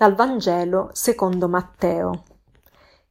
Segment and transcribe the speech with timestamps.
[0.00, 2.24] Dal Vangelo secondo Matteo.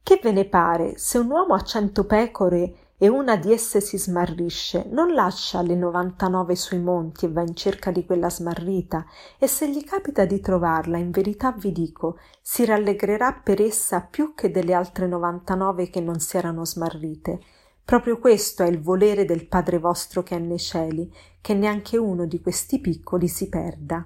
[0.02, 3.96] Che ve ne pare se un uomo ha cento pecore e una di esse si
[3.96, 9.06] smarrisce, non lascia le novantanove sui monti e va in cerca di quella smarrita,
[9.38, 14.34] e se gli capita di trovarla, in verità vi dico, si rallegrerà per essa più
[14.34, 17.38] che delle altre novantanove che non si erano smarrite.
[17.84, 21.08] Proprio questo è il volere del Padre vostro che è nei cieli,
[21.40, 24.04] che neanche uno di questi piccoli si perda.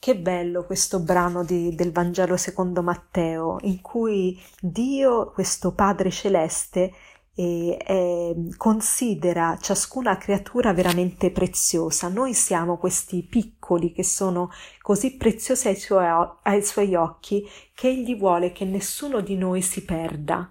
[0.00, 6.90] Che bello questo brano di, del Vangelo secondo Matteo, in cui Dio, questo Padre celeste,
[7.34, 12.08] eh, eh, considera ciascuna creatura veramente preziosa.
[12.08, 14.50] Noi siamo questi piccoli che sono
[14.80, 16.06] così preziosi ai suoi,
[16.44, 20.50] ai suoi occhi che Egli vuole che nessuno di noi si perda.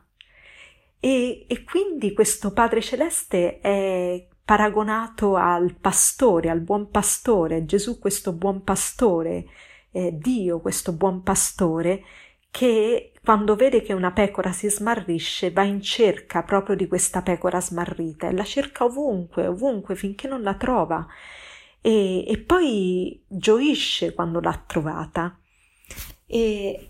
[1.00, 8.34] E, e quindi questo Padre celeste è paragonato al pastore, al buon pastore, Gesù questo
[8.34, 9.46] buon pastore,
[9.92, 12.02] eh, Dio questo buon pastore,
[12.50, 17.62] che quando vede che una pecora si smarrisce va in cerca proprio di questa pecora
[17.62, 21.06] smarrita e la cerca ovunque, ovunque finché non la trova
[21.80, 25.38] e, e poi gioisce quando l'ha trovata.
[26.26, 26.90] E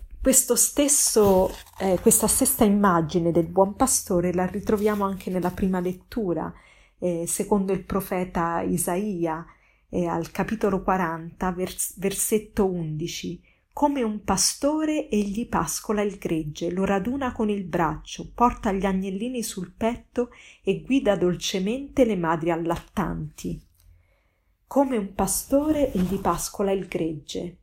[0.56, 6.54] stesso, eh, questa stessa immagine del buon pastore la ritroviamo anche nella prima lettura
[7.00, 9.46] eh, secondo il profeta Isaia,
[9.90, 13.42] eh, al capitolo 40, vers- versetto 11.
[13.72, 19.42] Come un pastore egli pascola il gregge, lo raduna con il braccio, porta gli agnellini
[19.42, 20.32] sul petto
[20.64, 23.62] e guida dolcemente le madri allattanti.
[24.68, 27.58] Come un pastore egli pascola il gregge.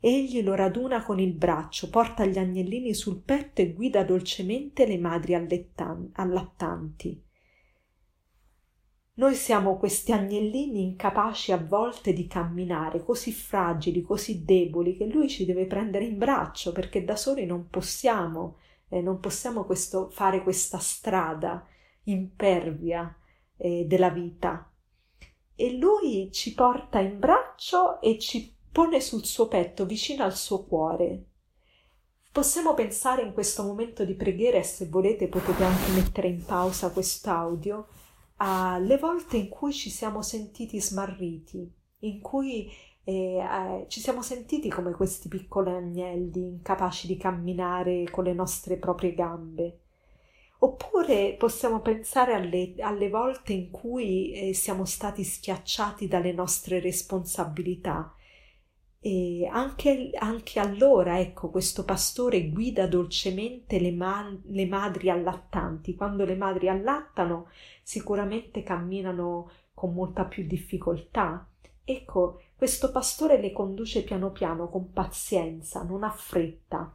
[0.00, 4.98] Egli lo raduna con il braccio, porta gli agnellini sul petto e guida dolcemente le
[4.98, 7.25] madri allattanti.
[9.18, 15.26] Noi siamo questi agnellini incapaci a volte di camminare, così fragili, così deboli, che lui
[15.26, 18.58] ci deve prendere in braccio perché da soli non possiamo,
[18.90, 21.66] eh, non possiamo questo, fare questa strada
[22.04, 23.16] impervia
[23.56, 24.70] eh, della vita.
[25.54, 30.66] E lui ci porta in braccio e ci pone sul suo petto, vicino al suo
[30.66, 31.24] cuore.
[32.30, 36.90] Possiamo pensare in questo momento di preghiera e se volete potete anche mettere in pausa
[36.90, 37.86] quest'audio
[38.36, 42.70] alle volte in cui ci siamo sentiti smarriti, in cui
[43.04, 48.76] eh, eh, ci siamo sentiti come questi piccoli agnelli, incapaci di camminare con le nostre
[48.76, 49.80] proprie gambe.
[50.58, 58.12] Oppure possiamo pensare alle, alle volte in cui eh, siamo stati schiacciati dalle nostre responsabilità,
[59.06, 65.94] e anche, anche, allora, ecco, questo pastore guida dolcemente le, man- le madri allattanti.
[65.94, 67.48] Quando le madri allattano,
[67.84, 71.48] sicuramente camminano con molta più difficoltà.
[71.84, 76.92] Ecco, questo pastore le conduce piano piano, con pazienza, non ha fretta.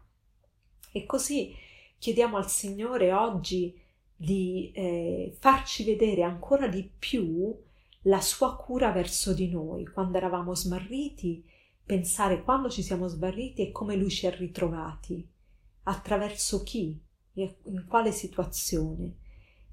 [0.91, 1.55] E così
[1.97, 3.73] chiediamo al Signore oggi
[4.13, 7.57] di eh, farci vedere ancora di più
[8.01, 11.59] la sua cura verso di noi, quando eravamo smarriti
[11.91, 15.27] pensare quando ci siamo sbarriti e come lui ci ha ritrovati,
[15.83, 16.97] attraverso chi,
[17.33, 19.15] in quale situazione.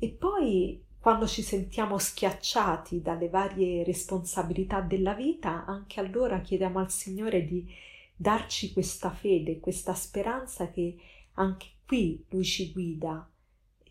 [0.00, 6.90] E poi quando ci sentiamo schiacciati dalle varie responsabilità della vita, anche allora chiediamo al
[6.90, 7.72] Signore di
[8.16, 10.96] darci questa fede, questa speranza che
[11.34, 13.30] anche qui Lui ci guida,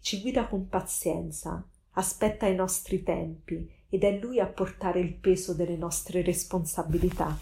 [0.01, 5.53] ci guida con pazienza, aspetta i nostri tempi ed è Lui a portare il peso
[5.53, 7.37] delle nostre responsabilità.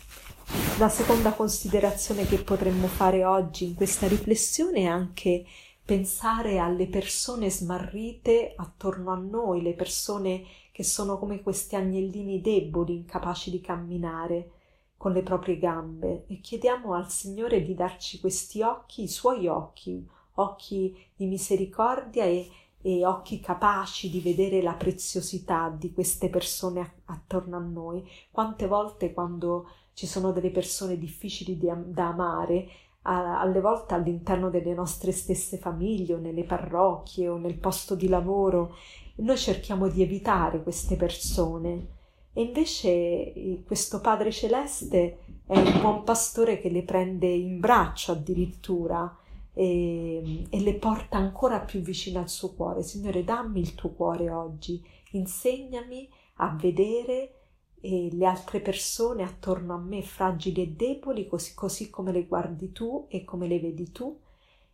[0.78, 5.46] La seconda considerazione che potremmo fare oggi in questa riflessione è anche
[5.84, 12.96] pensare alle persone smarrite attorno a noi, le persone che sono come questi agnellini deboli,
[12.96, 14.52] incapaci di camminare
[14.98, 20.06] con le proprie gambe e chiediamo al Signore di darci questi occhi, i suoi occhi,
[20.36, 22.50] occhi di misericordia e,
[22.88, 28.08] e occhi capaci di vedere la preziosità di queste persone attorno a noi.
[28.30, 32.68] Quante volte quando ci sono delle persone difficili di, da amare,
[33.02, 38.08] a, alle volte all'interno delle nostre stesse famiglie o nelle parrocchie o nel posto di
[38.08, 38.76] lavoro.
[39.16, 41.88] Noi cerchiamo di evitare queste persone
[42.34, 48.12] e invece eh, questo Padre Celeste è il buon pastore che le prende in braccio
[48.12, 49.12] addirittura
[49.56, 52.84] e, e le porta ancora più vicino al suo cuore.
[52.84, 57.32] Signore, dammi il tuo cuore oggi, insegnami a vedere
[57.80, 62.72] e le altre persone attorno a me fragili e deboli, così, così come le guardi
[62.72, 64.20] tu e come le vedi tu,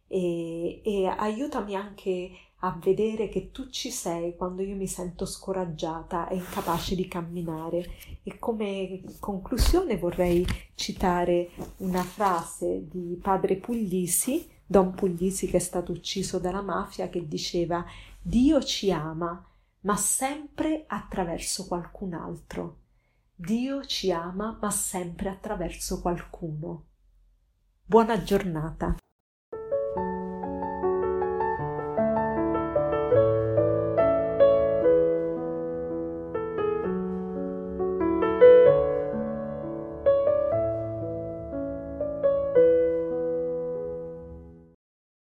[0.07, 2.31] e, e aiutami anche
[2.63, 7.89] a vedere che tu ci sei quando io mi sento scoraggiata e incapace di camminare.
[8.23, 10.45] E come conclusione vorrei
[10.75, 17.27] citare una frase di padre Puglisi, Don Puglisi che è stato ucciso dalla mafia, che
[17.27, 17.83] diceva
[18.21, 19.45] Dio ci ama,
[19.81, 22.77] ma sempre attraverso qualcun altro.
[23.35, 26.85] Dio ci ama, ma sempre attraverso qualcuno.
[27.83, 28.95] Buona giornata.